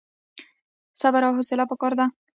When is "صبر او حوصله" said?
1.01-1.63